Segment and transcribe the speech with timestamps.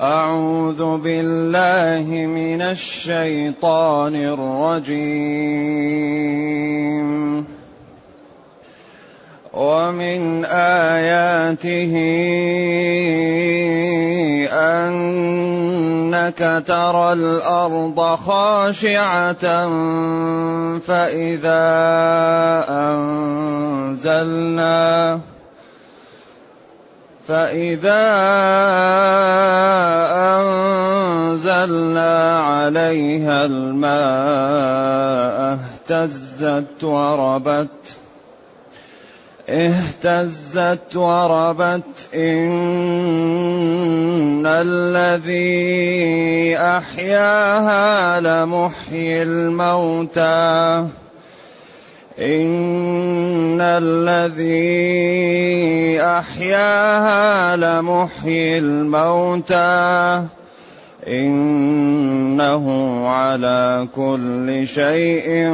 [0.00, 5.00] أعوذ بالله من الشيطان الرجيم.
[9.52, 11.92] ومن آياته
[14.48, 19.68] أنك ترى الأرض خاشعة
[20.78, 21.66] فإذا
[24.00, 25.20] أنزلنا
[27.30, 28.02] فإذا
[31.30, 34.90] أنزلنا عليها الماء
[35.90, 37.96] اهتزت وربت
[39.48, 42.08] اهتزت وربت.
[42.14, 43.26] إن
[44.46, 45.38] الذي
[46.58, 50.86] أحياها لمحيي الموتى.
[52.20, 54.50] إن الذي
[56.02, 60.26] أحياها لمحيي الموتى
[61.08, 62.66] إنه
[63.08, 65.48] على كل شيء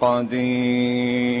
[0.00, 1.40] قدير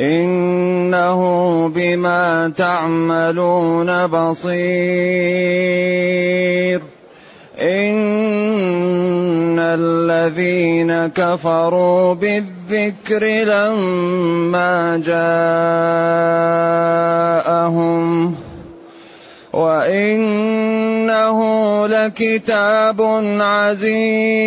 [0.00, 1.20] إنه
[1.68, 4.60] بما تعملون بصير.
[7.60, 15.54] إن الذين كفروا بالذكر لما جاءهم
[19.52, 21.38] وإنه
[21.86, 23.02] لكتاب
[23.40, 24.40] عزيز.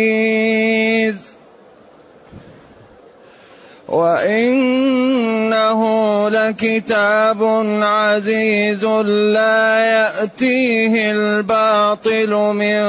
[5.54, 7.42] وإنه لكتاب
[7.82, 12.82] عزيز لا يأتيه الباطل من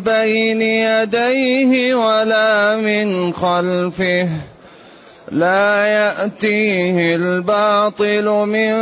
[0.00, 4.28] بين يديه ولا من خلفه.
[5.32, 8.74] لا يأتيه الباطل من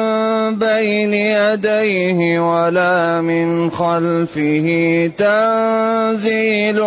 [0.58, 5.10] بين يديه ولا من خلفه.
[5.16, 6.82] تنزيل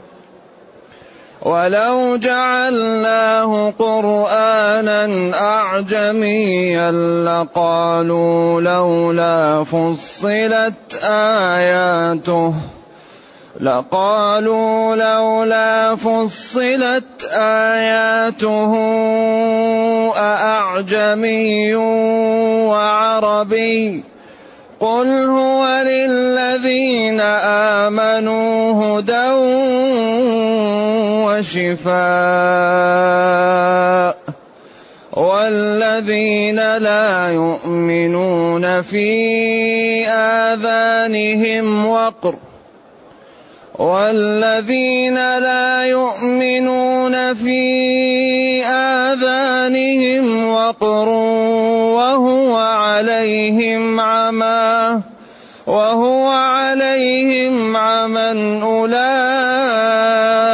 [1.41, 6.91] ولو جعلناه قرآنا أعجميا
[7.25, 12.53] لقالوا لولا فصلت آياته
[13.59, 18.73] لقالوا لولا فصلت آياته
[20.17, 21.75] أأعجمي
[22.65, 24.03] وعربي
[24.79, 27.19] قل هو للذين
[27.81, 29.29] آمنوا هدى
[31.41, 31.91] وشفاء
[35.17, 42.35] والذين لا يؤمنون في آذانهم وقر
[43.79, 47.61] والذين لا يؤمنون في
[48.65, 51.09] آذانهم وقر
[51.97, 55.01] وهو عليهم عمى
[55.67, 60.40] وهو عليهم عمى أولئك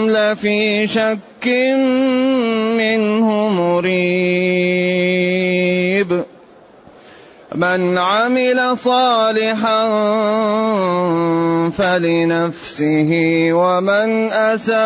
[0.09, 1.47] لفي شك
[2.77, 4.79] منه مريب.
[7.55, 9.89] من عمل صالحا
[11.69, 13.11] فلنفسه
[13.51, 14.79] ومن أساء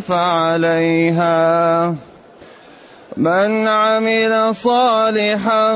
[0.00, 1.94] فعليها.
[3.16, 5.72] من عمل صالحا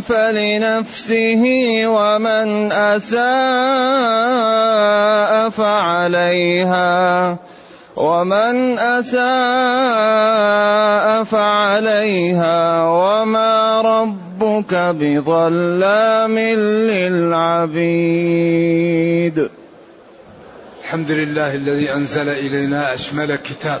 [0.00, 1.42] فلنفسه
[1.86, 3.24] ومن أساء
[5.48, 7.38] فعليها
[7.96, 9.24] ومن أساء
[11.24, 16.38] فعليها وما ربك بظلام
[17.58, 19.48] للعبيد.
[20.84, 23.80] الحمد لله الذي أنزل إلينا أشمل كتاب.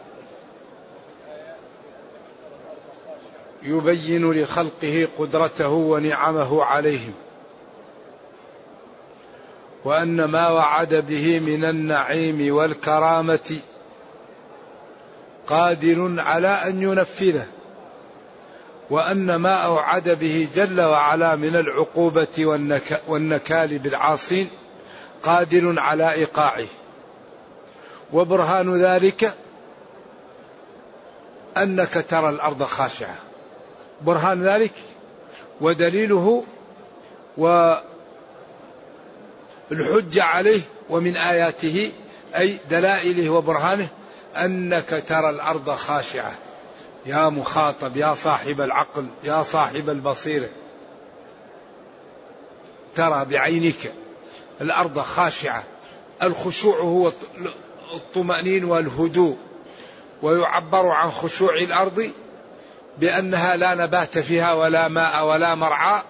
[3.63, 7.13] يبين لخلقه قدرته ونعمه عليهم.
[9.85, 13.59] وأن ما وعد به من النعيم والكرامة
[15.47, 17.45] قادر على أن ينفذه.
[18.89, 22.61] وأن ما أوعد به جل وعلا من العقوبة
[23.07, 24.49] والنكال بالعاصين
[25.23, 26.67] قادر على إيقاعه.
[28.13, 29.33] وبرهان ذلك
[31.57, 33.30] أنك ترى الأرض خاشعة.
[34.03, 34.73] برهان ذلك
[35.61, 36.43] ودليله
[37.37, 37.83] والحجة
[40.23, 41.91] عليه ومن آياته
[42.35, 43.87] أي دلائله وبرهانه
[44.35, 46.35] أنك ترى الأرض خاشعة.
[47.05, 50.49] يا مخاطب يا صاحب العقل يا صاحب البصيرة.
[52.95, 53.93] ترى بعينك
[54.61, 55.63] الأرض خاشعة.
[56.23, 57.11] الخشوع هو
[57.93, 59.37] الطمأنين والهدوء.
[60.21, 62.11] ويعبر عن خشوع الأرض
[63.01, 66.01] بأنها لا نبات فيها ولا ماء ولا مرعى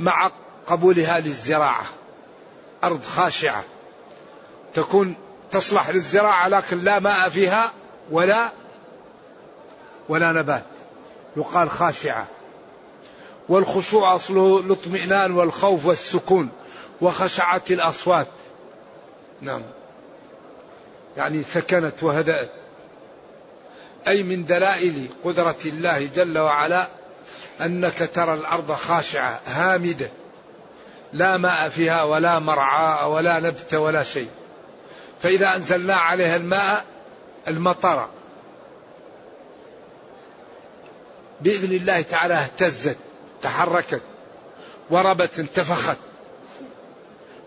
[0.00, 0.30] مع
[0.66, 1.84] قبولها للزراعة.
[2.84, 3.64] أرض خاشعة.
[4.74, 5.14] تكون
[5.50, 7.72] تصلح للزراعة لكن لا ماء فيها
[8.10, 8.48] ولا
[10.08, 10.64] ولا نبات.
[11.36, 12.26] يقال خاشعة.
[13.48, 16.50] والخشوع أصله الاطمئنان والخوف والسكون
[17.00, 18.28] وخشعت الأصوات.
[19.40, 19.62] نعم.
[21.16, 22.50] يعني سكنت وهدأت.
[24.08, 26.88] أي من دلائل قدرة الله جل وعلا
[27.60, 30.10] أنك ترى الأرض خاشعة هامدة.
[31.12, 34.28] لا ماء فيها ولا مرعى ولا نبت ولا شيء.
[35.22, 36.84] فإذا أنزلنا عليها الماء
[37.48, 38.08] المطر
[41.40, 42.96] بإذن الله تعالى اهتزت
[43.42, 44.02] تحركت
[44.90, 45.96] وربت انتفخت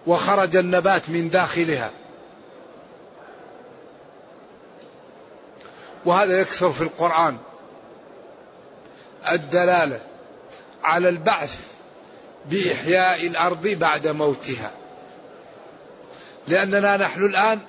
[0.07, 1.89] وخرج النبات من داخلها.
[6.06, 7.38] وهذا يكثر في القرآن.
[9.31, 10.00] الدلالة
[10.83, 11.59] على البعث
[12.45, 14.71] بإحياء الأرض بعد موتها.
[16.48, 17.60] لأننا نحن الآن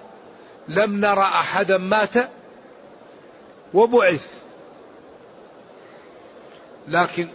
[0.68, 2.30] لم نرى أحدا مات
[3.74, 4.26] وبعث.
[6.88, 7.28] لكن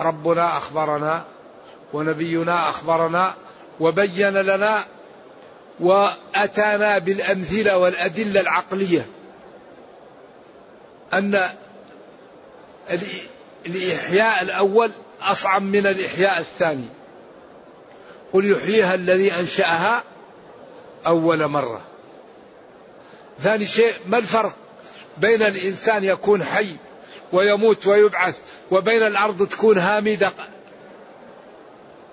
[0.00, 1.24] ربنا أخبرنا
[1.92, 3.34] ونبينا أخبرنا
[3.80, 4.84] وبين لنا
[5.80, 9.06] وأتانا بالأمثلة والأدلة العقلية.
[11.12, 11.50] أن
[13.66, 14.90] الإحياء الأول
[15.22, 16.88] أصعب من الإحياء الثاني.
[18.32, 20.02] قل يحييها الذي أنشأها
[21.06, 21.80] أول مرة.
[23.40, 24.56] ثاني شيء ما الفرق
[25.18, 26.76] بين الإنسان يكون حي
[27.32, 28.38] ويموت ويبعث
[28.70, 30.32] وبين الأرض تكون هامدة؟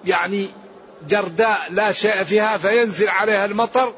[0.05, 0.50] يعني
[1.07, 3.93] جرداء لا شيء فيها فينزل عليها المطر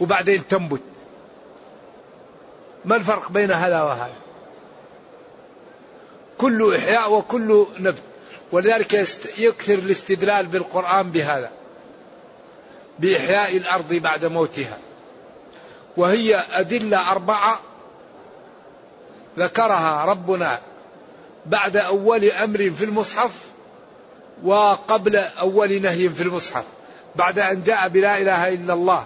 [0.00, 0.80] وبعدين تنبت.
[2.84, 4.27] ما الفرق بين هذا وهذا؟
[6.38, 8.02] كل إحياء وكل نبت.
[8.52, 8.94] ولذلك
[9.38, 11.50] يكثر الاستدلال بالقرآن بهذا
[12.98, 14.78] بإحياء الأرض بعد موتها.
[15.96, 17.60] وهي أدلة أربعة
[19.38, 20.60] ذكرها ربنا
[21.46, 23.30] بعد أول أمر في المصحف
[24.44, 26.64] وقبل أول نهي في المصحف
[27.16, 29.04] بعد أن جاء بلا إله إلا الله.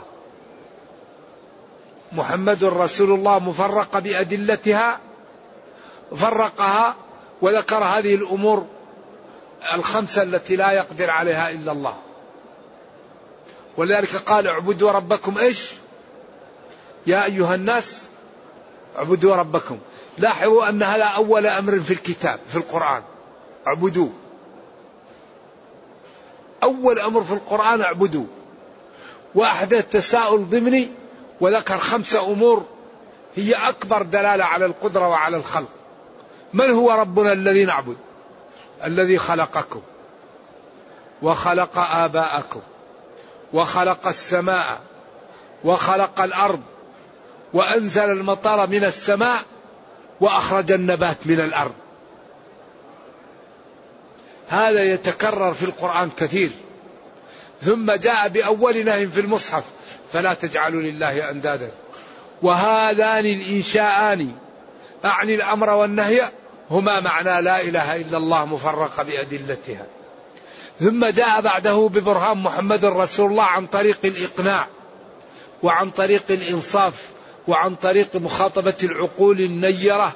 [2.12, 5.00] محمد رسول الله مفرقة بأدلتها
[6.16, 6.94] فرقها
[7.42, 8.66] وذكر هذه الأمور
[9.74, 11.94] الخمسة التي لا يقدر عليها إلا الله.
[13.76, 15.72] ولذلك قال اعبدوا ربكم إيش؟
[17.06, 18.02] يا أيها الناس
[18.98, 19.78] اعبدوا ربكم.
[20.18, 23.02] لاحظوا أن هذا أول أمر في الكتاب في القرآن.
[23.66, 24.08] اعبدوا.
[26.62, 28.26] أول أمر في القرآن اعبدوا.
[29.34, 30.88] وأحدث تساؤل ضمني
[31.40, 32.66] وذكر خمسة أمور
[33.36, 35.81] هي أكبر دلالة على القدرة وعلى الخلق.
[36.54, 37.96] من هو ربنا الذي نعبد؟
[38.84, 39.82] الذي خلقكم.
[41.22, 42.60] وخلق آباءكم.
[43.52, 44.80] وخلق السماء.
[45.64, 46.60] وخلق الأرض.
[47.52, 49.42] وأنزل المطر من السماء
[50.20, 51.74] وأخرج النبات من الأرض.
[54.48, 56.50] هذا يتكرر في القرآن كثير.
[57.62, 59.64] ثم جاء بأول نهي في المصحف
[60.12, 61.70] فلا تجعلوا لله أندادا.
[62.42, 64.32] وهذان الإنشاءان
[65.04, 66.28] أعني الأمر والنهي
[66.72, 69.86] هما معنى لا إله إلا الله مفرقة بأدلتها.
[70.80, 74.66] ثم جاء بعده ببرهان محمد رسول الله عن طريق الإقناع
[75.62, 77.10] وعن طريق الإنصاف
[77.48, 80.12] وعن طريق مخاطبة العقول النيرة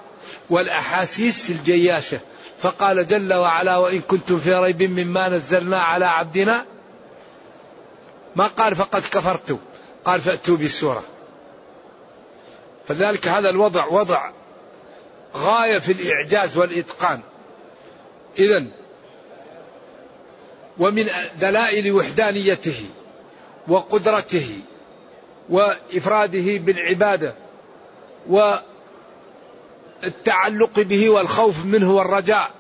[0.51, 2.21] والأحاسيس الجياشة.
[2.63, 6.65] فقال جل وعلا وإن كنتم في ريب مما نزلنا على عبدنا
[8.37, 9.59] ما قال فقد كفرتم
[10.05, 11.03] قال فأتوا بالسورة
[12.89, 14.31] فذلك هذا الوضع وضع
[15.37, 17.21] غاية في الإعجاز والإتقان.
[18.39, 18.67] إذا
[20.79, 21.07] ومن
[21.41, 22.87] دلائل وحدانيته
[23.69, 24.61] وقدرته
[25.49, 27.35] وإفراده بالعبادة
[30.03, 32.51] والتعلق به والخوف منه والرجاء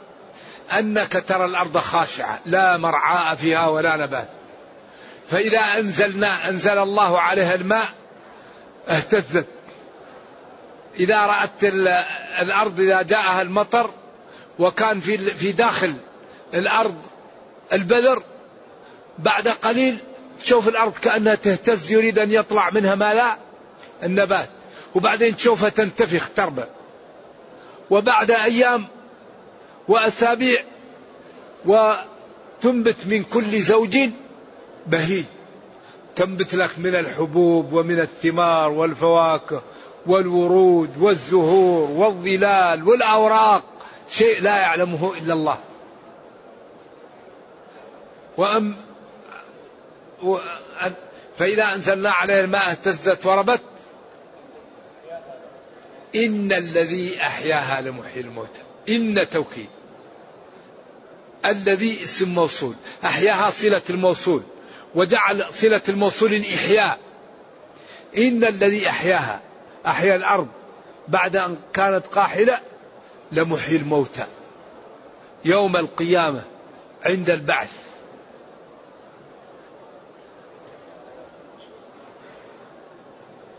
[0.72, 4.28] أنك ترى الأرض خاشعة لا مرعاء فيها ولا نبات.
[5.30, 7.88] فإذا أنزلنا أنزل الله عليها الماء
[8.88, 9.46] اهتزت.
[10.98, 11.64] إذا رأت
[12.40, 13.90] الأرض إذا جاءها المطر
[14.58, 15.94] وكان في في داخل
[16.54, 16.96] الأرض
[17.72, 18.22] البذر
[19.18, 19.98] بعد قليل
[20.40, 23.36] تشوف الأرض كأنها تهتز يريد أن يطلع منها ما لا
[24.02, 24.48] النبات
[24.94, 26.64] وبعدين تشوفها تنتفخ تربى
[27.90, 28.86] وبعد أيام
[29.88, 30.60] وأسابيع
[31.64, 33.98] وتنبت من كل زوج
[34.86, 35.24] بهيج.
[36.16, 39.62] تنبت لك من الحبوب ومن الثمار والفواكه
[40.06, 43.64] والورود والزهور والظلال والأوراق
[44.08, 45.58] شيء لا يعلمه إلا الله.
[48.36, 48.76] وأم
[51.38, 53.62] فإذا أنزلنا عليه الماء اهتزت وربت.
[56.16, 58.60] إن الذي أحياها لمحيي الموتى.
[58.88, 59.68] إن توكيد.
[61.44, 62.74] الذي اسم موصول.
[63.04, 64.42] أحياها صلة الموصول.
[64.94, 66.98] وجعل صلة الموصول الإحياء
[68.18, 69.40] إن الذي أحياها
[69.86, 70.48] أحيا الأرض
[71.08, 72.58] بعد أن كانت قاحلة
[73.32, 74.26] لمحيي الموتى.
[75.44, 76.42] يوم القيامة
[77.04, 77.72] عند البعث.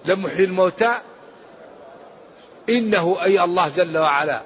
[0.05, 0.99] لمحيي الموتى.
[2.69, 4.41] إنه أي الله جل وعلا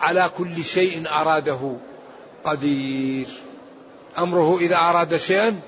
[0.00, 1.76] على كل شيء أراده
[2.44, 3.26] قدير.
[4.18, 5.60] أمره إذا أراد شيئا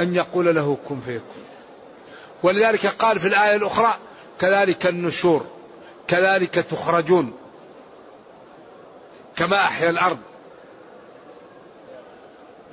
[0.00, 1.44] أن يقول له كن فيكون.
[2.42, 3.94] ولذلك قال في الآية الأخرى
[4.40, 5.46] كذلك النشور
[6.08, 7.32] كذلك تخرجون
[9.36, 10.18] كما أحيا الأرض.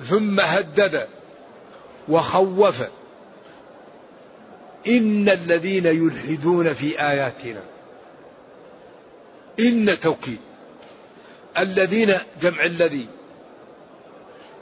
[0.00, 1.08] ثم هدد
[2.08, 2.82] وخوف.
[4.88, 7.62] إن الذين يلحدون في آياتنا
[9.60, 10.40] إن توكيد.
[11.58, 13.08] الذين جمع الذي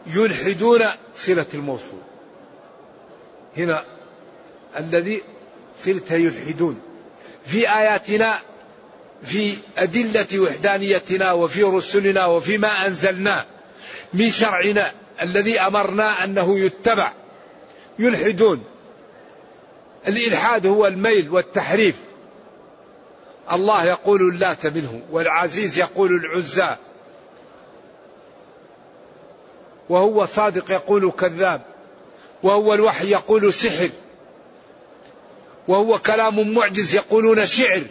[0.07, 0.81] يلحدون
[1.15, 2.01] صلة الموصول.
[3.57, 3.85] هنا
[4.77, 5.23] الذي
[5.85, 6.94] صلتها يلحدون.
[7.47, 8.39] في آياتنا
[9.23, 13.47] في أدلة وحدانيتنا وفي رسلنا وفيما أنزلنا
[14.15, 17.13] من شرعنا الذي أمرنا أنه يتبع
[17.99, 18.65] يلحدون.
[20.09, 21.95] الإلحاد هو الميل والتحريف.
[23.53, 26.77] الله يقول اللات منه والعزيز يقول العزى.
[29.89, 31.63] وهو صادق يقول كذاب.
[32.43, 33.91] وهو الوحي يقول سحر.
[35.69, 37.83] وهو كلام معجز يقولون شعر.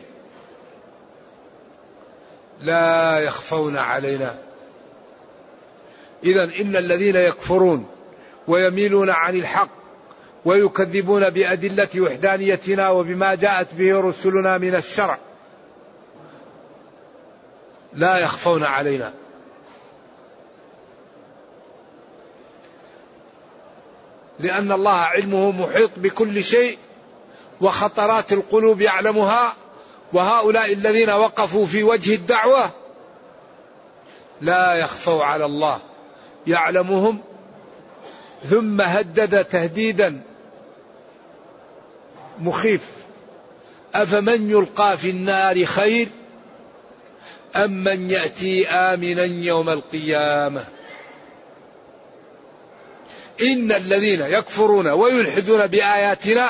[2.61, 4.35] لا يخفون علينا.
[6.23, 7.85] اذا إن الذين يكفرون
[8.47, 9.69] ويميلون عن الحق
[10.45, 15.17] ويكذبون بأدلة وحدانيتنا وبما جاءت به رسلنا من الشرع
[17.93, 19.13] لا يخفون علينا.
[24.39, 26.77] لأن الله علمه محيط بكل شيء
[27.61, 29.53] وخطرات القلوب يعلمها
[30.13, 32.71] وهؤلاء الذين وقفوا في وجه الدعوة
[34.41, 35.79] لا يخفوا على الله
[36.47, 37.19] يعلمهم.
[38.49, 40.21] ثم هدد تهديدا
[42.39, 42.89] مخيف.
[43.95, 46.07] أفمن يلقى في النار خير
[47.55, 50.65] أم من يأتي آمنا يوم القيامة؟
[53.41, 56.49] إن الذين يكفرون ويلحدون بآياتنا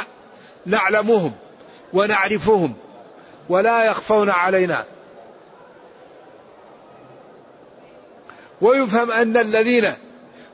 [0.66, 1.34] نعلمهم
[1.94, 2.74] ونعرفهم
[3.50, 4.86] ولا يخفون علينا.
[8.62, 9.94] ويفهم أن الذين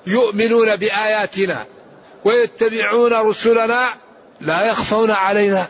[0.08, 1.66] يؤمنون بآياتنا
[2.26, 3.86] ويتبعون رسلنا
[4.42, 5.70] لا يخفون علينا.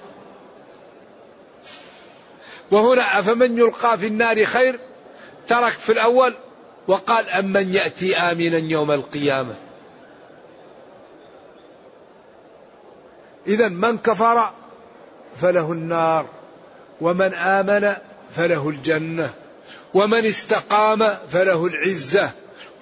[2.71, 4.79] وهنا أفمن يلقى في النار خير؟
[5.47, 6.33] ترك في الأول
[6.87, 9.68] وقال أمن يأتي آمنا يوم القيامة.
[13.49, 14.53] إذا من كفر
[15.41, 16.25] فله النار
[17.01, 17.95] ومن آمن
[18.35, 19.33] فله الجنة
[19.93, 22.31] ومن استقام فله العزة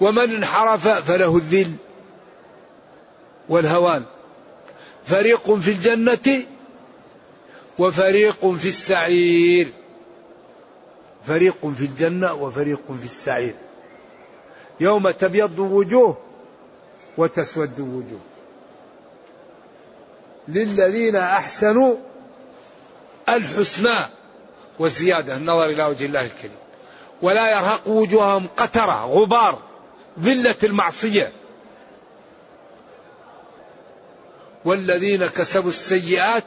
[0.00, 1.72] ومن انحرف فله الذل
[3.48, 4.04] والهوان.
[5.06, 6.44] فريق في الجنة
[7.78, 9.68] وفريق في السعير.
[11.26, 13.54] فريق في الجنة وفريق في السعير.
[14.80, 16.16] يوم تبيض وجوه
[17.18, 18.20] وتسود وجوه
[20.48, 21.96] للذين أحسنوا
[23.28, 23.98] الحسنى
[24.78, 26.56] والزيادة النظر إلى وجه الله الكريم.
[27.22, 29.58] ولا يرهق وجوههم قترة غبار
[30.20, 31.32] ذلة المعصية.
[34.64, 36.44] والذين كسبوا السيئات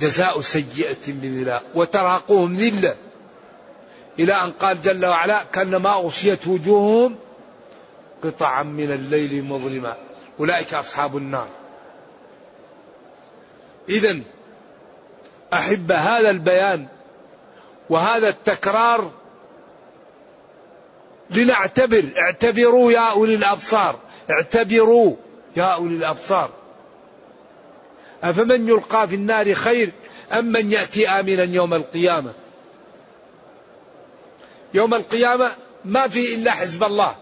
[0.00, 2.96] جزاء سيئة بمثلها وترهقهم ذلة.
[4.18, 7.16] إلى أن قال جل وعلا كأنما أغشيت وجوههم
[8.24, 9.96] قطعا من الليل مظلما.
[10.40, 11.48] أولئك أصحاب النار.
[13.88, 14.20] إذا
[15.52, 16.86] أحب هذا البيان
[17.90, 19.10] وهذا التكرار
[21.30, 23.98] لنعتبر اعتبروا يا أولي الأبصار
[24.30, 25.16] اعتبروا
[25.56, 26.50] يا أولي الأبصار.
[28.22, 29.92] أفمن يلقى في النار خير
[30.32, 32.32] أم من يأتي آمنا يوم القيامة؟
[34.74, 35.52] يوم القيامة
[35.84, 37.16] ما في إلا حزب الله.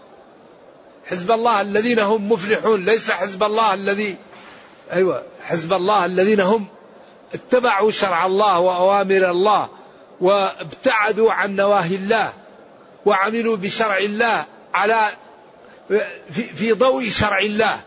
[1.05, 4.15] حزب الله الذين هم مفلحون ليس حزب الله الذي
[4.91, 6.67] أيوة حزب الله الذين هم
[7.33, 9.69] اتبعوا شرع الله وأوامر الله
[10.21, 12.33] وابتعدوا عن نواهي الله
[13.05, 15.09] وعملوا بشرع الله على
[16.31, 17.81] في, في ضوء شرع الله.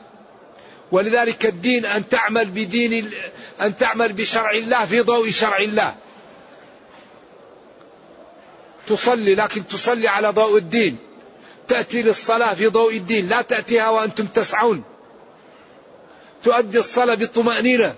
[0.93, 3.11] ولذلك الدين أن تعمل بدين
[3.61, 5.95] أن تعمل بشرع الله في ضوء شرع الله.
[8.87, 10.97] تصلي لكن تصلي على ضوء الدين.
[11.69, 13.29] تأتي للصلاة في ضوء الدين.
[13.29, 14.85] لا تأتيها وأنتم تسعون.
[16.45, 17.95] تؤدي الصلاة بطمأنينة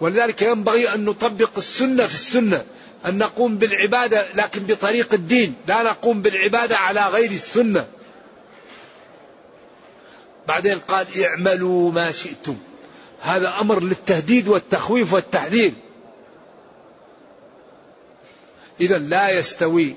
[0.00, 2.64] ولذلك ينبغي أن نطبق السنة في السنة
[3.06, 7.86] أن نقوم بالعبادة لكن بطريق الدين لا نقوم بالعبادة على غير السنة.
[10.48, 12.56] بعدين قال اعملوا ما شئتم.
[13.20, 15.72] هذا أمر للتهديد والتخويف والتحذير.
[18.80, 19.96] إذا لا يستوي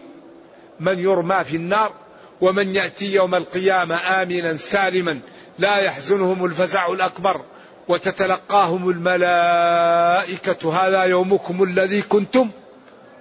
[0.80, 1.94] من يرمى في النار
[2.42, 5.20] ومن يأتي يوم القيامة آمنا سالما.
[5.60, 7.42] لا يحزنهم الفزع الأكبر
[7.88, 10.74] وتتلقاهم الملائكة.
[10.74, 12.50] هذا يومكم الذي كنتم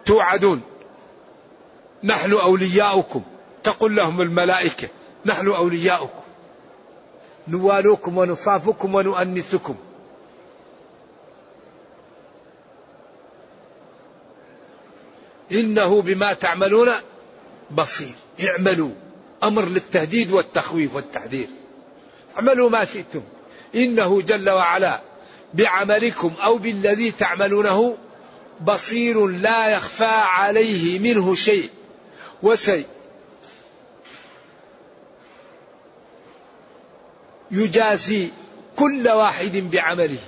[0.07, 0.63] توعدون.
[2.05, 3.23] نحن أولياؤكم.
[3.63, 4.89] تقول لهم الملائكة
[5.27, 6.21] نحن أولياؤكم.
[7.49, 9.77] نوالوكم ونصافكم ونؤنسكم.
[15.53, 16.93] إنه بما تعملون
[17.71, 18.15] بصير.
[18.49, 18.91] اعملوا.
[19.43, 21.49] أمر للتهديد والتخويف والتحذير.
[22.37, 23.23] اعملوا ما شئتم.
[23.75, 25.01] إنه جل وعلا
[25.55, 27.97] بعملكم أو بالذي تعملونه
[28.61, 31.71] بصير لا يخفى عليه منه شيء.
[32.43, 32.85] وسي
[37.51, 38.29] يجازي
[38.77, 40.19] كل واحد بعمله.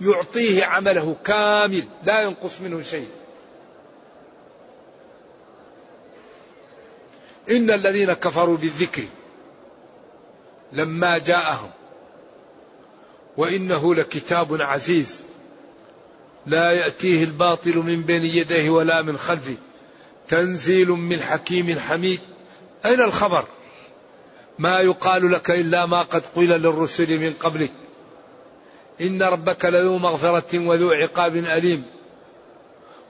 [0.00, 3.08] يعطيه عمله كامل لا ينقص منه شيء.
[7.50, 9.04] إن الذين كفروا بالذكر
[10.72, 11.70] لما جاءهم.
[13.36, 15.22] وإنه لكتاب عزيز.
[16.46, 19.56] لا يأتيه الباطل من بين يديه ولا من خلفه.
[20.28, 22.20] تنزيل من حكيم حميد.
[22.86, 23.44] أين الخبر؟
[24.58, 27.72] ما يقال لك إلا ما قد قيل للرسل من قبلك.
[29.00, 31.84] إن ربك لذو مغفرة وذو عقاب أليم.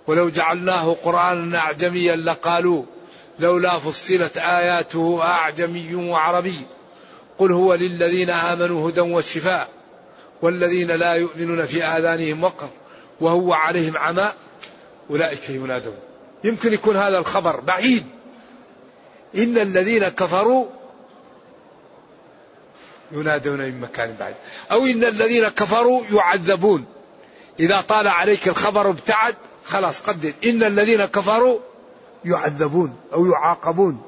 [0.06, 2.84] ولو جعلناه قرآنا أعجميا لقالوا
[3.38, 6.60] لولا فصلت آياته أعجمي وعربي.
[7.40, 9.68] قل هو للذين آمنوا هدى وشفاء
[10.42, 12.68] والذين لا يؤمنون في آذانهم وقر
[13.20, 14.32] وهو عليهم عمى
[15.10, 15.96] أولئك ينادون.
[16.44, 18.06] يمكن يكون هذا الخبر بعيد.
[19.36, 20.66] إن الذين كفروا
[23.12, 24.36] ينادون من مكان بعيد.
[24.72, 26.84] أو إن الذين كفروا يعذبون.
[27.60, 30.32] إذا طال عليك الخبر ابتعد خلاص قدر.
[30.44, 31.58] إن الذين كفروا
[32.24, 34.02] يعذبون أو يعاقبون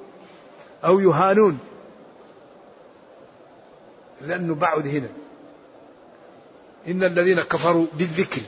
[0.85, 1.59] أو يهانون.
[4.23, 5.09] لأنه بعد هنا.
[6.89, 8.41] إن الذين كفروا بالذكر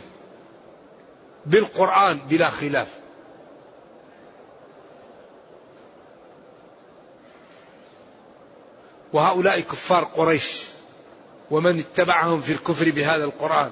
[1.46, 2.88] بالقرآن بلا خلاف.
[9.12, 10.62] وهؤلاء كفار قريش
[11.50, 13.70] ومن اتبعهم في الكفر بهذا القرآن.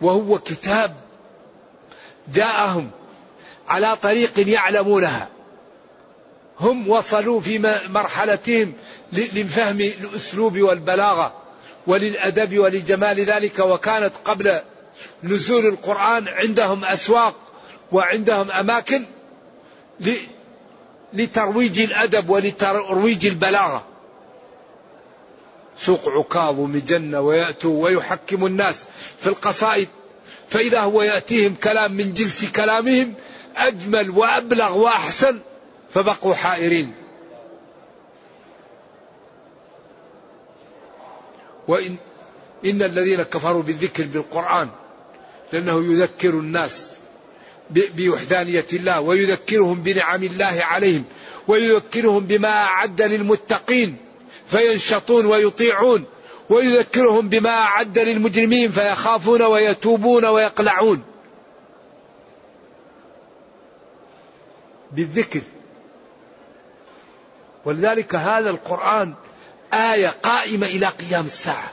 [0.00, 0.96] وهو كتاب
[2.34, 2.90] جاءهم
[3.68, 5.28] على طريق يعلمونها.
[6.60, 8.72] هم وصلوا في مرحلتهم
[9.12, 11.34] لفهم الأسلوب والبلاغة
[11.86, 14.60] وللأدب ولجمال ذلك وكانت قبل
[15.22, 17.34] نزول القرآن عندهم أسواق
[17.92, 19.04] وعندهم أماكن
[21.12, 23.84] لترويج الأدب ولترويج البلاغة.
[25.78, 28.84] سوق عكاظ ومجنة ويأتوا ويحكم الناس
[29.20, 29.88] في القصائد
[30.48, 33.14] فإذا هو يأتيهم كلام من جنس كلامهم
[33.56, 35.38] أجمل وأبلغ وأحسن
[35.90, 37.05] فبقوا حائرين.
[41.68, 41.96] وإن
[42.64, 44.68] إن الذين كفروا بالذكر بالقرآن
[45.52, 46.92] لأنه يذكر الناس
[47.70, 51.04] بوحدانية الله ويذكرهم بنعم الله عليهم
[51.48, 53.96] ويذكرهم بما أعد للمتقين
[54.46, 56.04] فينشطون ويطيعون
[56.50, 61.02] ويذكرهم بما أعد للمجرمين فيخافون ويتوبون ويقلعون.
[64.92, 65.40] بالذكر.
[67.64, 69.14] ولذلك هذا القرآن
[69.74, 71.72] آية قائمة إلى قيام الساعة.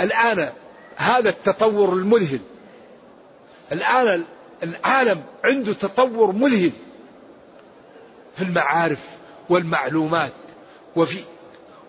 [0.00, 0.52] الآن
[0.96, 2.40] هذا التطور المذهل.
[3.72, 4.24] الآن
[4.62, 6.72] العالم عنده تطور مذهل
[8.36, 8.98] في المعارف
[9.48, 10.32] والمعلومات.
[10.96, 11.18] وفي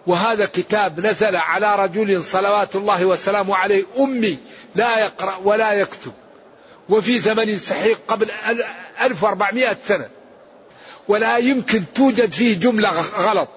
[0.07, 4.37] وهذا كتاب نزل على رجل صلوات الله وسلامه عليه أمي
[4.75, 6.13] لا يقرأ ولا يكتب.
[6.89, 8.31] وفي زمن سحيق قبل
[9.01, 10.09] 1400 سنة.
[11.07, 13.49] ولا يمكن توجد فيه جملة غلط.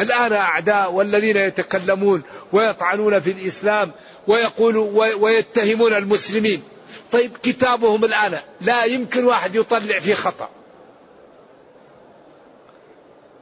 [0.00, 3.92] الآن أعداء والذين يتكلمون ويطعنون في الإسلام
[4.26, 6.62] ويقولوا ويتهمون المسلمين.
[7.12, 10.48] طيب كتابهم الآن لا يمكن واحد يطلع فيه خطأ.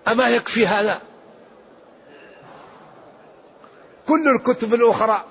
[0.08, 1.00] أما يكفي هذا؟
[4.08, 5.24] كل الكتب الأخرى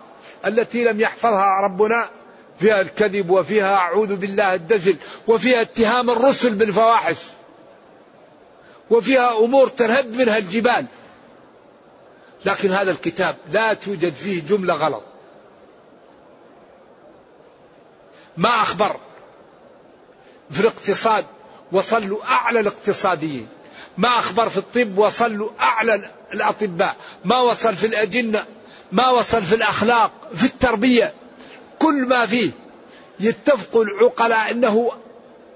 [0.45, 2.09] التي لم يحفظها ربنا
[2.59, 4.95] فيها الكذب وفيها أعوذ بالله الدجل
[5.27, 7.17] وفيها اتهام الرسل بالفواحش
[8.89, 10.85] وفيها أمور تنهد منها الجبال.
[12.45, 15.03] لكن هذا الكتاب لا توجد فيه جملة غلط.
[18.37, 18.99] ما أخبر
[20.51, 21.25] في الاقتصاد
[21.71, 23.47] وصلوا أعلى الاقتصاديين.
[23.97, 26.95] ما أخبر في الطب وصلوا أعلى الأطباء.
[27.25, 28.45] ما وصل في الأجنة
[28.91, 31.13] ما وصل في الأخلاق في التربية.
[31.79, 32.51] كل ما فيه
[33.19, 34.91] يتفق العقلاء أنه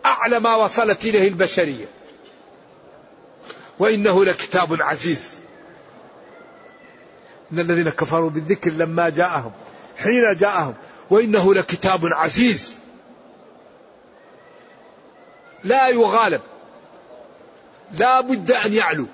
[0.05, 1.85] أعلى ما وصلت إليه البشرية.
[3.79, 5.40] وإنه لكتاب عزيز.
[7.53, 9.51] إن الذين كفروا بالذكر لما جاءهم
[9.97, 10.73] حين جاءهم
[11.09, 12.79] وإنه لكتاب عزيز.
[15.63, 16.41] لا يغالب.
[17.97, 19.05] لا بد أن يعلو.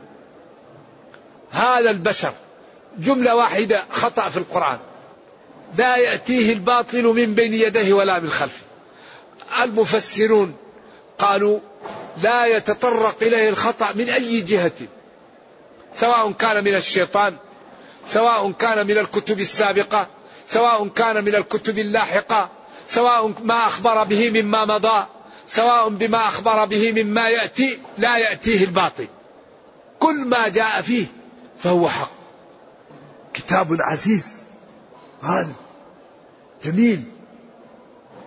[1.52, 2.34] هذا البشر.
[2.98, 4.80] جملة واحدة خطأ في القرآن.
[5.78, 8.62] لا يأتيه الباطل من بين يديه ولا من خلفه.
[9.64, 10.56] المفسرون
[11.18, 11.60] قالوا
[12.22, 14.72] لا يتطرق إليه الخطأ من أي جهة
[15.94, 17.36] سواء كان من الشيطان
[18.08, 20.08] سواء كان من الكتب السابقة
[20.48, 22.50] سواء كان من الكتب اللاحقة
[22.88, 25.06] سواء ما أخبر به مما مضى
[25.50, 29.08] سواء بما أخبر به مما يأتي لا يأتيه الباطل.
[30.00, 31.06] كل ما جاء فيه
[31.60, 32.12] فهو حق.
[33.34, 34.28] كتاب عزيز
[35.24, 35.56] غالب
[36.64, 37.04] جميل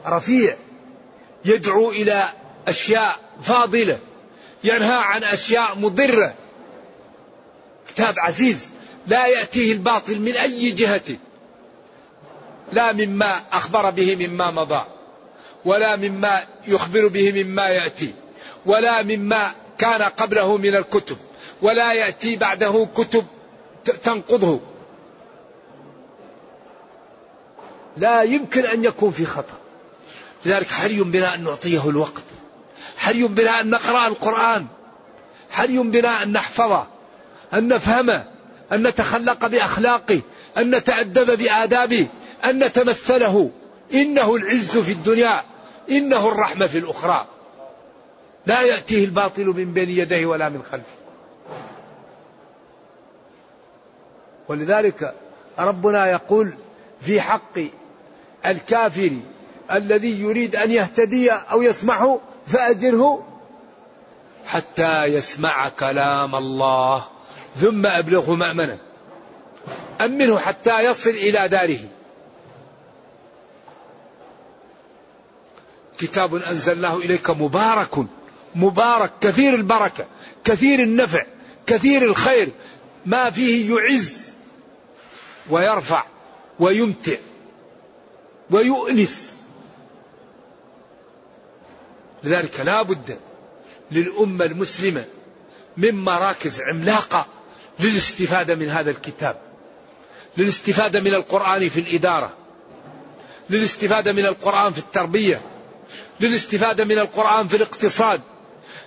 [0.07, 0.57] رفيع
[1.45, 2.33] يدعو إلى
[2.69, 3.99] أشياء فاضلة
[4.65, 6.35] ينهى عن أشياء مضرة.
[7.89, 8.69] كتاب عزيز
[9.07, 11.17] لا يأتيه الباطل من أي جهة.
[12.73, 14.85] لا مما أخبر به مما مضى
[15.65, 18.15] ولا مما يخبر به مما يأتي
[18.67, 21.17] ولا مما كان قبله من الكتب
[21.63, 23.27] ولا يأتي بعده كتب
[23.85, 24.61] تنقضه.
[27.97, 29.55] لا يمكن أن يكون في خطأ.
[30.45, 32.23] لذلك حري بنا أن نعطيه الوقت؟
[32.97, 34.67] حري بنا أن نقرأ القرآن؟
[35.51, 36.87] حري بنا أن نحفظه؟
[37.55, 38.30] أن نفهمه؟
[38.73, 40.21] أن نتخلق بأخلاقه
[40.59, 42.07] أن نتأدب بآدابه
[42.45, 43.51] أن نتمثله.
[43.95, 45.43] إنه العز في الدنيا
[45.91, 47.27] إنه الرحمة في الأخرى.
[48.47, 51.01] لا يأتيه الباطل من بين يديه ولا من خلفه.
[54.49, 55.15] ولذلك
[55.59, 56.53] ربنا يقول
[57.01, 57.59] في حق
[58.47, 59.17] الكافر
[59.73, 63.27] الذي يريد أن يهتدي أو يسمعه فأجره
[64.47, 67.05] حتى يسمع كلام الله.
[67.57, 68.79] ثم أبلغه مأمنة.
[70.01, 71.81] أمنه حتى يصل إلى داره.
[75.99, 78.07] كتاب أنزلناه إليك مبارك
[78.55, 80.07] مبارك كثير البركة
[80.45, 81.25] كثير النفع
[81.67, 82.53] كثير الخير.
[83.07, 84.31] ما فيه يعز
[85.51, 86.05] ويرفع
[86.59, 87.17] ويمتع
[88.51, 89.31] ويؤنس.
[92.25, 93.19] لذلك لا بد
[93.91, 95.05] للأمة المسلمة
[95.77, 97.27] من مراكز عملاقة
[97.81, 99.37] للاستفادة من هذا الكتاب.
[100.37, 102.33] للاستفادة من القرآن في الإدارة.
[103.51, 105.41] للاستفادة من القرآن في التربية.
[106.21, 108.21] للاستفادة من القرآن في الاقتصاد.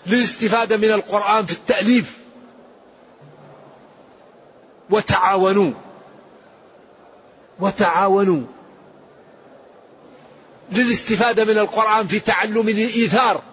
[0.06, 2.18] للاستفادة من القرآن في التأليف.
[4.90, 5.74] وتعاونوا.
[7.60, 8.42] وتعاونوا.
[10.72, 13.44] للاستفادة من القرآن في تعلم الإيثار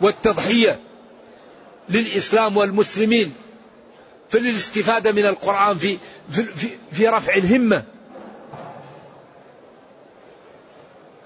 [0.00, 0.80] والتضحية
[1.88, 3.34] للإسلام والمسلمين.
[4.30, 5.98] فللاستفادة من القرآن في,
[6.30, 7.84] في, في, في رفع الهمة.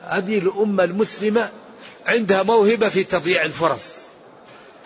[0.02, 1.50] هذه الأمة المسلمة
[2.06, 3.94] عندها موهبة في تضييع الفرص.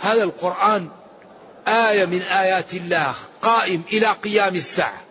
[0.01, 0.89] هذا القرآن
[1.69, 5.03] آية من آيات الله قائم إلى قيام الساعة.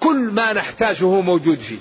[0.00, 1.78] كل ما نحتاجه موجود فيه.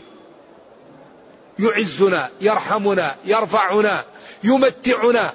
[1.59, 4.05] يعزنا يرحمنا يرفعنا
[4.43, 5.33] يمتعنا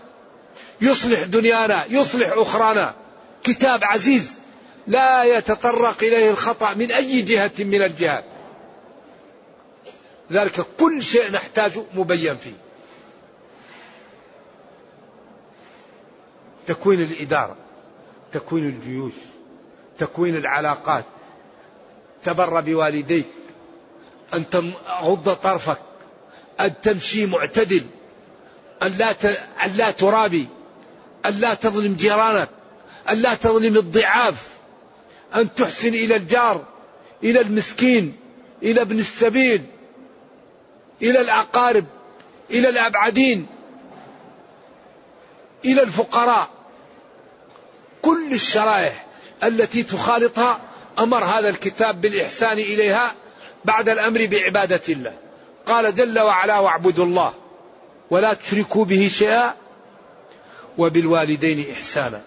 [0.80, 2.94] يصلح دنيانا يصلح أخرانا.
[3.44, 4.41] كتاب عزيز.
[4.86, 8.24] لا يتطرق إليه الخطأ من أي جهة من الجهات.
[10.32, 12.52] ذلك كل شيء نحتاجه مبين فيه.
[16.66, 17.56] تكوين الإدارة
[18.32, 19.14] تكوين الجيوش
[19.98, 21.04] تكوين العلاقات.
[22.24, 23.26] تبر بوالديك
[24.34, 25.78] أن تغض طرفك
[26.60, 27.84] أن تمشي معتدل
[28.82, 29.16] أن لا
[29.64, 30.48] أن لا ترابي
[31.26, 32.48] أن لا تظلم جيرانك
[33.10, 34.52] أن لا تظلم الضعاف.
[35.34, 36.64] أن تحسن إلى الجار
[37.22, 38.16] إلى المسكين
[38.62, 39.62] إلى ابن السبيل
[41.02, 41.84] إلى الأقارب
[42.50, 43.46] إلى الأبعدين
[45.64, 46.48] إلى الفقراء.
[48.02, 49.06] كل الشرائح
[49.44, 50.60] التي تخالطها
[50.98, 53.14] أمر هذا الكتاب بالإحسان إليها
[53.64, 55.16] بعد الأمر بعبادة الله.
[55.66, 57.34] قال جل وعلا واعبدوا الله
[58.10, 59.54] ولا تشركوا به شيئا
[60.78, 62.22] وبالوالدين إحسانا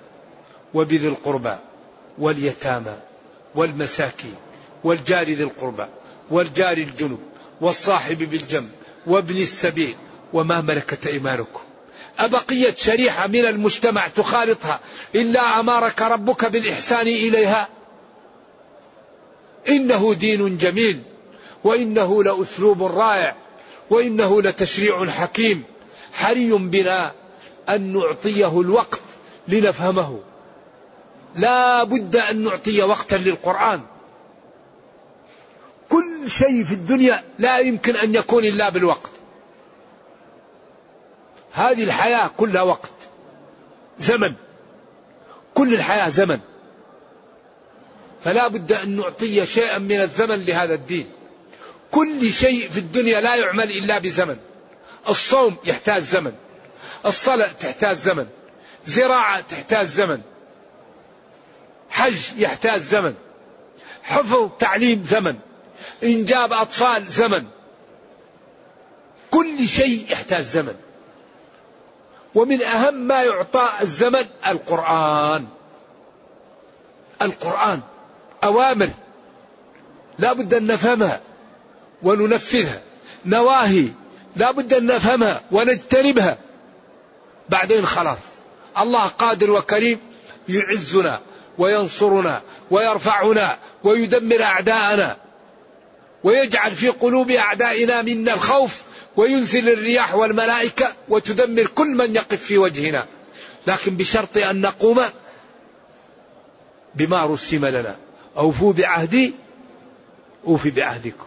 [0.74, 1.56] وبذي القربى.
[2.18, 2.98] واليتامى
[3.56, 4.36] والمساكين
[4.84, 5.86] والجار ذي القربى
[6.32, 7.20] والجار الجنب
[7.62, 8.70] والصاحب بالجنب
[9.08, 9.96] وابن السبيل
[10.34, 11.60] وما ملكت أيمانكم.
[12.20, 14.80] أبقيت شريحة من المجتمع تخالطها.
[15.16, 17.68] إلا أمرك ربك بالإحسان إليها.
[19.70, 21.02] إنه دين جميل.
[21.64, 23.36] وإنه لأسلوب رائع.
[23.90, 25.64] وإنه لتشريع حكيم.
[26.14, 27.12] حري بنا
[27.70, 29.02] أن نعطيه الوقت
[29.48, 30.20] لنفهمه.
[31.36, 33.82] لا بد أن نعطي وقتا للقرآن.
[35.90, 39.12] كل شيء في الدنيا لا يمكن أن يكون إلا بالوقت.
[41.52, 42.92] هذه الحياة كلها وقت.
[44.00, 44.34] زمن.
[45.54, 46.40] كل الحياة زمن.
[48.24, 51.12] فلا بد أن نعطي شيئا من الزمن لهذا الدين.
[51.92, 54.38] كل شيء في الدنيا لا يعمل إلا بزمن.
[55.10, 56.34] الصوم يحتاج زمن.
[57.06, 58.28] الصلاة تحتاج زمن.
[58.86, 60.22] زراعة تحتاج زمن.
[61.96, 63.14] حج يحتاج زمن.
[64.04, 65.36] حفظ تعليم زمن.
[66.04, 67.46] إنجاب أطفال زمن.
[69.32, 70.76] كل شيء يحتاج زمن.
[72.36, 75.48] ومن أهم ما يعطى الزمن القرآن.
[77.22, 77.82] القرآن
[78.44, 78.90] أوامر
[80.20, 81.22] لا بد أن نفهمها
[82.04, 82.82] وننفذها.
[83.26, 83.90] نواهي
[84.36, 86.38] لا بد أن نفهمها ونجتنبها.
[87.50, 88.18] بعدين خلاص.
[88.78, 90.00] الله قادر وكريم
[90.50, 91.22] يعزنا.
[91.58, 92.42] وينصرنا
[92.72, 95.18] ويرفعنا ويدمر أعداءنا
[96.24, 98.84] ويجعل في قلوب أعدائنا منا الخوف
[99.16, 103.08] وينزل الرياح والملائكة وتدمر كل من يقف في وجهنا.
[103.68, 105.02] لكن بشرط أن نقوم
[106.96, 107.96] بما رسم لنا.
[108.38, 109.34] أوفوا بعهدي
[110.48, 111.26] أوفي بعهدكم.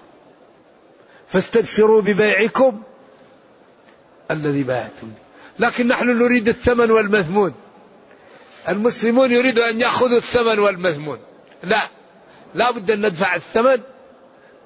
[1.29, 2.83] فاستبشروا ببيعكم
[4.31, 5.11] الذي بايعتم
[5.59, 7.55] لكن نحن نريد الثمن والمثمون.
[8.69, 11.19] المسلمون يريدوا أن يأخذوا الثمن والمثمون
[11.63, 11.89] لا.
[12.55, 13.81] لا بد أن ندفع الثمن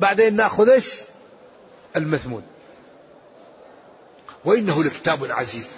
[0.00, 0.82] بعدين نأخذ
[1.96, 2.42] المثمون
[4.44, 5.70] وإنه لكتاب عزيز.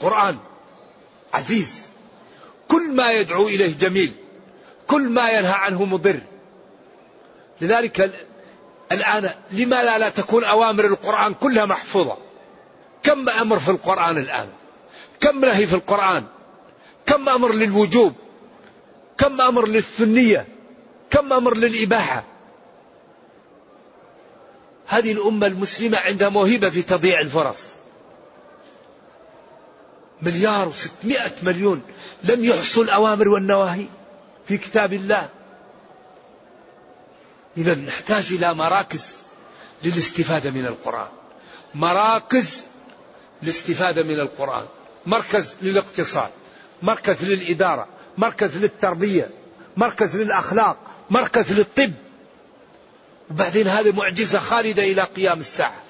[0.00, 0.38] قرآن
[1.34, 1.82] عزيز.
[2.68, 4.12] كل ما يدعو إليه جميل.
[4.86, 6.20] كل ما ينهى عنه مضر.
[7.60, 8.26] لذلك
[8.92, 12.16] الآن لما لا تكون أوامر القرآن كلها محفوظة؟
[13.02, 14.48] كم أمر في القرآن الآن؟
[15.20, 16.24] كم نهي في القرآن؟
[17.06, 18.14] كم أمر للوجوب؟
[19.18, 20.46] كم أمر للسنية؟
[21.10, 22.24] كم أمر للإباحة؟
[24.86, 27.62] هذه الأمة المسلمة عندها موهبة في تضييع الفرص.
[30.22, 31.82] مليار وستمائة مليون
[32.24, 33.86] لم يحصوا الأوامر والنواهي
[34.48, 35.28] في كتاب الله.
[37.56, 39.16] إذا نحتاج إلى مراكز
[39.84, 41.08] للاستفادة من القرآن.
[41.74, 42.64] مراكز
[43.42, 44.66] للاستفادة من القرآن.
[45.06, 46.30] مركز للاقتصاد.
[46.84, 49.28] مركز للإدارة مركز للتربية
[49.76, 50.76] مركز للأخلاق
[51.10, 51.92] مركز للطب.
[53.30, 55.82] وبعدين هذه معجزة خالدة إلى قيام الساعة.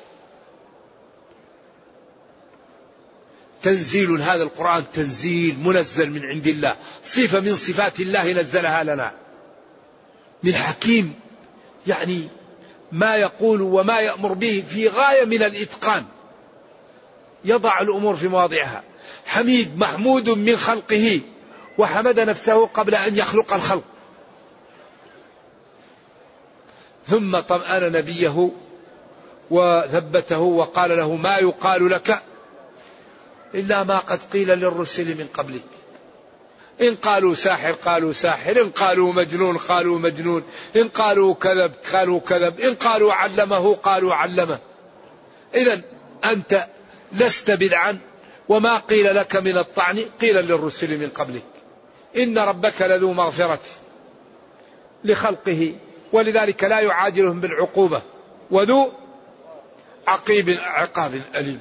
[3.62, 6.76] تنزيل هذا القرآن تنزيل منزل من عند الله.
[7.04, 9.12] صفة من صفات الله نزلها لنا.
[10.42, 11.14] من حكيم
[11.86, 12.28] يعني
[12.92, 16.04] ما يقول وما يأمر به في غاية من الإتقان.
[17.44, 18.82] يضع الأمور في مواضعها.
[19.26, 21.20] حميد محمود من خلقه
[21.78, 23.84] وحمد نفسه قبل أن يخلق الخلق.
[27.06, 28.50] ثم طمأن نبيه
[29.50, 32.22] وثبته وقال له ما يقال لك
[33.54, 35.64] إلا ما قد قيل للرسل من قبلك.
[36.80, 40.42] إن قالوا ساحر قالوا ساحر إن قالوا مجنون قالوا مجنون
[40.76, 44.58] إن قالوا كذب قالوا كذب إن قالوا علمه قالوا علمه.
[45.54, 45.82] إذا
[46.24, 46.66] أنت
[47.14, 47.98] لست بدعا
[48.48, 51.42] وما قيل لك من الطعن قيل للرسل من قبلك.
[52.16, 53.60] إن ربك لذو مغفرة
[55.04, 55.74] لخلقه
[56.12, 58.02] ولذلك لا يعاجلهم بالعقوبة
[58.50, 58.92] وذو
[60.06, 61.60] عقيب عقاب أليم.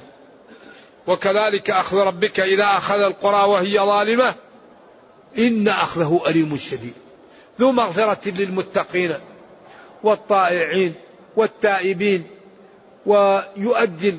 [1.06, 4.34] وكذلك أخذ ربك إذا أخذ القرى وهي ظالمة
[5.38, 6.94] إن أخذه أليم شديد.
[7.60, 9.18] ذو مغفرة للمتقين
[10.02, 10.94] والطائعين
[11.36, 12.26] والتائبين
[13.06, 14.18] ويؤجل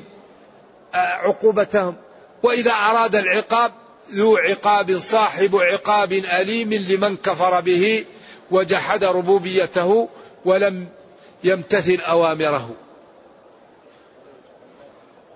[0.96, 1.94] عقوبتهم.
[2.42, 3.72] وإذا أراد العقاب
[4.10, 8.04] ذو عقاب صاحب عقاب أليم لمن كفر به
[8.50, 10.08] وجحد ربوبيته
[10.44, 10.88] ولم
[11.44, 12.70] يمتثل أوامره.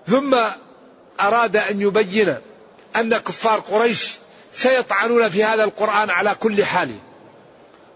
[0.07, 0.35] ثم
[1.19, 2.37] أراد أن يبين
[2.95, 4.13] أن كفار قريش
[4.53, 6.91] سيطعنون في هذا القرآن على كل حال.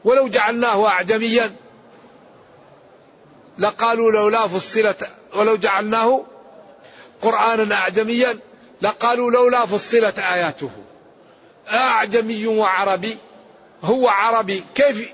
[0.03, 1.55] ولو جعلناه أعجميا
[3.57, 6.25] لقالوا لولا فصلت ولو جعلناه
[7.25, 8.39] قرآنا أعجميا
[8.81, 10.71] لقالوا لولا فصلت آياته.
[11.71, 13.17] أعجمي وعربي.
[13.83, 14.63] هو عربي.
[14.75, 15.09] كيف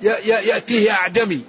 [0.00, 1.40] يأتيه أعجمي؟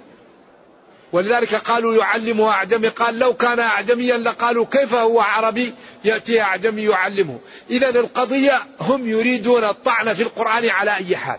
[1.12, 2.88] ولذلك قالوا يعلمه أعجمي.
[2.88, 7.38] قال لو كان أعجميا لقالوا كيف هو عربي؟ يأتي أعجمي يعلمه.
[7.70, 11.38] إذا القضية هم يريدون الطعن في القرآن على أي حال.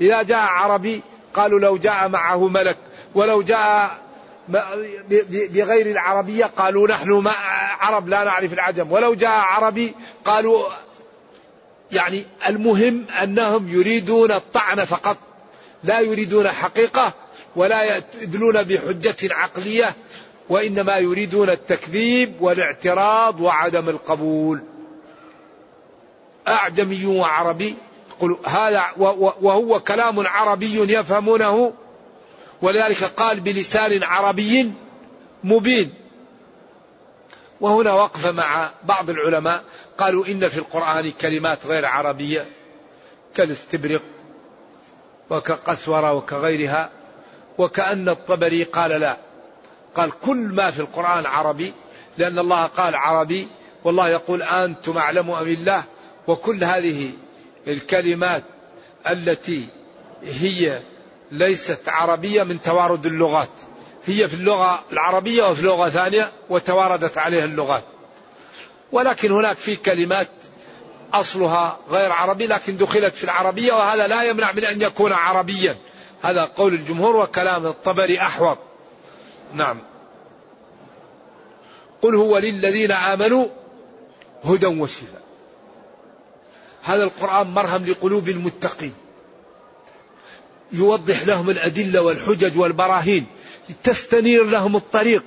[0.00, 1.02] إذا جاء عربي
[1.34, 2.78] قالوا لو جاء معه ملك
[3.14, 3.98] ولو جاء
[5.30, 7.32] بغير العربية قالوا نحن ما
[7.80, 8.92] عرب لا نعرف العجم.
[8.92, 10.68] ولو جاء عربي قالوا
[11.92, 15.16] يعني المهم أنهم يريدون الطعن فقط.
[15.84, 17.12] لا يريدون حقيقة
[17.56, 19.94] ولا يدلون بحجة عقلية
[20.48, 24.62] وإنما يريدون التكذيب والاعتراض وعدم القبول.
[26.48, 27.74] أعجمي وعربي
[28.46, 28.84] هذا
[29.40, 31.72] وهو كلام عربي يفهمونه
[32.62, 34.72] ولذلك قال بلسان عربي
[35.44, 35.94] مبين.
[37.60, 39.64] وهنا وقف مع بعض العلماء.
[39.98, 42.46] قالوا إن في القرآن كلمات غير عربية
[43.34, 44.02] كالاستبرق
[45.30, 46.90] وكقسورة وكغيرها
[47.58, 49.16] وكأن الطبري قال لا.
[49.94, 51.72] قال كل ما في القرآن عربي
[52.18, 53.48] لأن الله قال عربي
[53.84, 55.84] والله يقول أنتم أعلم أم الله.
[56.26, 57.10] وكل هذه
[57.68, 58.42] الكلمات
[59.10, 59.66] التي
[60.24, 60.80] هي
[61.32, 63.48] ليست عربية من توارد اللغات.
[64.06, 67.84] هي في اللغة العربية وفي لغة ثانية وتواردت عليها اللغات.
[68.92, 70.28] ولكن هناك في كلمات
[71.14, 75.76] أصلها غير عربي لكن دخلت في العربية وهذا لا يمنع من أن يكون عربيا.
[76.22, 78.58] هذا قول الجمهور وكلام الطبري أحوط.
[79.54, 79.78] نعم.
[82.02, 83.46] قل هو للذين آمنوا
[84.44, 85.22] هدى وشفاء.
[86.82, 89.01] هذا القرآن مرهم لقلوب المتقين.
[90.72, 93.26] يوضح لهم الأدلة والحجج والبراهين
[93.84, 95.24] تستنير لهم الطريق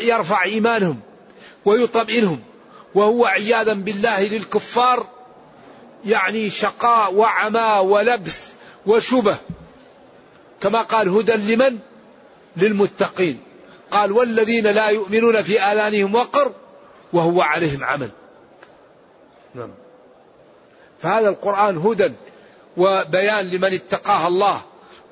[0.00, 1.00] يرفع إيمانهم
[1.64, 2.40] ويطمئنهم.
[2.94, 5.06] وهو عياذا بالله للكفار
[6.06, 8.40] يعني شقاء وعمى ولبس
[8.86, 9.36] وشبه.
[10.60, 11.78] كما قال هدى لمن؟
[12.56, 13.40] للمتقين.
[13.90, 16.52] قال والذين لا يؤمنون في آذانهم وقر
[17.12, 18.10] وهو عليهم عمل.
[19.54, 19.70] نعم.
[20.98, 22.12] فهذا القرآن هدى
[22.76, 24.60] وبيان لمن اتقاها الله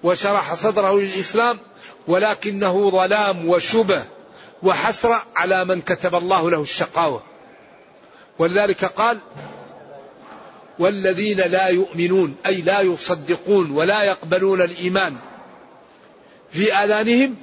[0.02, 1.58] وشرح صدره للإسلام
[2.08, 4.04] ولكنه ظلام وشبه
[4.62, 7.22] وحسرة على من كتب الله له الشقاوة.
[8.38, 9.18] ولذلك قال
[10.78, 15.16] والذين لا يؤمنون أي لا يصدقون ولا يقبلون الإيمان
[16.50, 17.36] في آذانهم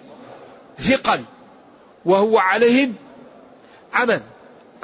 [0.80, 1.22] ثقل
[2.06, 2.96] وهو عليهم
[3.94, 4.22] عمى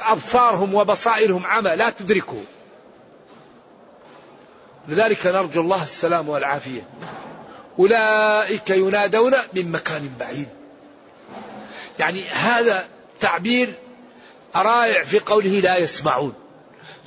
[0.00, 2.42] أبصارهم وبصائرهم عمى لا تدركه.
[4.88, 6.82] لذلك نرجو الله السلام والعافية.
[7.78, 10.48] أولئك ينادون من مكان بعيد.
[11.98, 12.88] يعني هذا
[13.20, 13.74] تعبير
[14.56, 16.34] رائع في قوله لا يسمعون.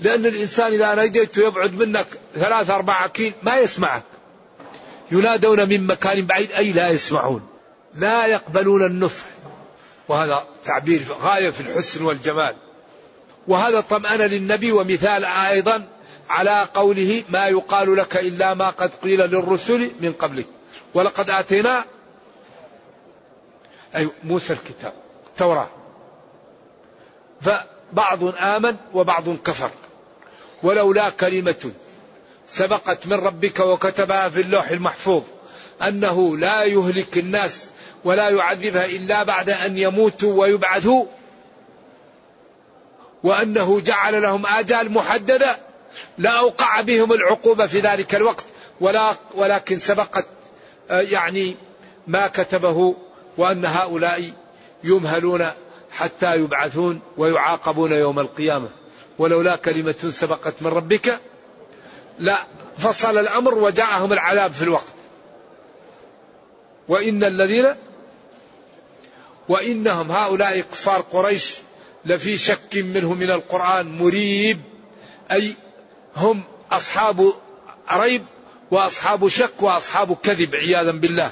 [0.02, 4.04] لأن الإنسان إذا ناديته يبعد منك ثلاثة أربعة كيل ما يسمعك.
[5.12, 7.48] ينادون من مكان بعيد أي لا يسمعون.
[7.94, 9.26] لا يقبلون النصح
[10.08, 12.56] وهذا تعبير غاية في الحسن والجمال.
[13.48, 15.88] وهذا طمأن للنبي ومثال أيضا
[16.30, 20.46] على قوله ما يقال لك إلا ما قد قيل للرسل من قبلك.
[20.94, 21.86] ولقد آتينا
[23.96, 24.94] أي موسى الكتاب
[25.28, 25.70] التوراة.
[27.42, 29.72] فبعض آمن وبعض كفر.
[30.64, 31.72] ولولا كلمة
[32.48, 35.24] سبقت من ربك وكتبها في اللوح المحفوظ
[35.82, 37.70] أنه لا يهلك الناس
[38.04, 41.06] ولا يعذبها إلا بعد أن يموتوا ويبعثوا
[43.24, 45.58] وأنه جعل لهم آجال محددة
[46.18, 48.46] لا أوقع بهم العقوبة في ذلك الوقت
[48.82, 50.26] ولا ولكن سبقت
[50.90, 51.56] آه، يعني
[52.08, 52.96] ما كتبه
[53.38, 54.34] وأن هؤلاء
[54.84, 55.52] يمهلون
[55.92, 58.70] حتى يبعثون ويعاقبون يوم القيامة.
[59.18, 61.20] ولولا كلمة سبقت من ربك
[62.20, 62.38] لا
[62.78, 64.94] فصل الأمر وجاءهم العذاب في الوقت.
[66.88, 67.76] وإن الذين
[69.50, 71.56] وإنهم هؤلاء كفار قريش
[72.06, 74.62] لفي شك منه من القرآن مريب
[75.32, 75.56] أي
[76.16, 77.34] هم أصحاب
[77.94, 78.26] ريب
[78.72, 81.32] وأصحاب شك وأصحاب كذب عياذا بالله.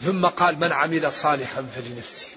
[0.00, 2.28] ثم قال من عمل صالحا فلنفسه.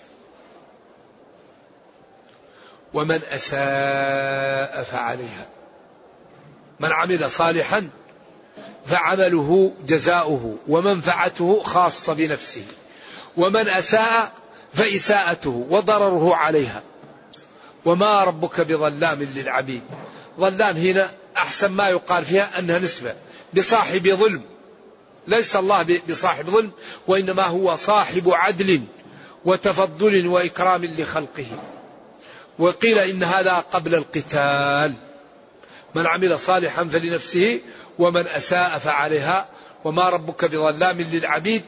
[2.94, 5.46] ومن أساء فعليها.
[6.80, 7.90] من عمل صالحا
[8.86, 12.66] فعمله جزاؤه ومنفعته خاصة بنفسه
[13.38, 14.32] ومن أساء
[14.74, 16.84] فإساءته وضرره عليها.
[17.86, 19.82] وما ربك بظلام للعبيد.
[20.40, 23.14] ظلام هنا أحسن ما يقال فيها أنها نسبة
[23.54, 24.42] بصاحب ظلم.
[25.28, 26.72] ليس الله بصاحب ظلم
[27.08, 28.82] وإنما هو صاحب عدل
[29.46, 31.48] وتفضل وإكرام لخلقه.
[32.60, 34.94] وقيل إن هذا قبل القتال.
[35.96, 37.62] من عمل صالحا فلنفسه
[38.00, 39.48] ومن أساء فعليها.
[39.84, 41.62] وما ربك بظلام للعبيد.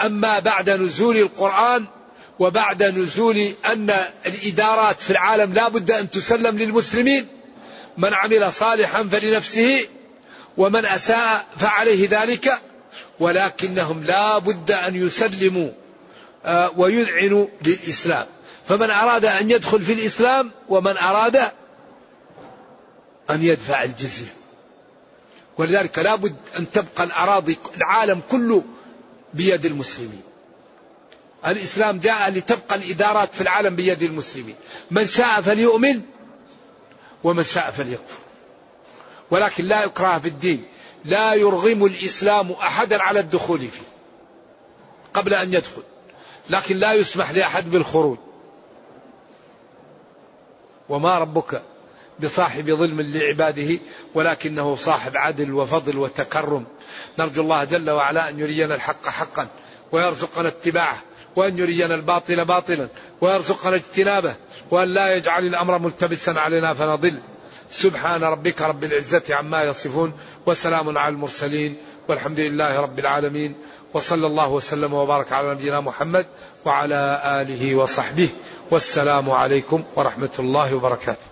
[0.00, 1.86] أما بعد نزول القرآن
[2.42, 3.90] وبعد نزول أن
[4.26, 7.26] الإدارات في العالم لا بد أن تسلم للمسلمين.
[7.96, 9.86] من عمل صالحا فلنفسه
[10.56, 12.58] ومن أساء فعليه ذلك.
[13.20, 15.70] ولكنهم لا بد أن يسلموا
[16.44, 18.26] آه، ويذعنوا للإسلام.
[18.68, 21.36] فمن أراد أن يدخل في الإسلام ومن أراد
[23.30, 24.34] أن يدفع الجزية.
[25.58, 28.64] ولذلك لا بد أن تبقى الأراضي العالم كله
[29.34, 30.31] بيد المسلمين.
[31.46, 34.54] الإسلام جاء لتبقى الإدارات في العالم بيد المسلمين.
[34.90, 36.00] من شاء فليؤمن
[37.24, 38.18] ومن شاء فليكفر.
[39.30, 40.64] ولكن لا إكراه في الدين.
[41.04, 43.82] لا يرغم الإسلام أحدا على الدخول فيه
[45.14, 45.82] قبل أن يدخل.
[46.50, 48.18] لكن لا يسمح لأحد بالخروج.
[50.88, 51.62] وما ربك
[52.20, 53.78] بصاحب ظلم لعباده
[54.14, 56.64] ولكنه صاحب عدل وفضل وتكرم.
[57.18, 59.46] نرجو الله جل وعلا أن يرينا الحق حقا
[59.92, 61.02] ويرزقنا اتباعه.
[61.36, 62.88] وأن يرينا الباطل باطلا
[63.20, 64.34] ويرزقنا اجتنابه
[64.70, 67.20] وأن لا يجعل الأمر ملتبسا علينا فنضل.
[67.70, 70.12] سبحان ربك رب العزة عما يصفون
[70.46, 71.76] وسلام على المرسلين
[72.08, 73.54] والحمد لله رب العالمين
[73.94, 76.26] وصلى الله وسلم وبارك على نبينا محمد
[76.64, 78.28] وعلى آله وصحبه
[78.70, 81.31] والسلام عليكم ورحمة الله وبركاته.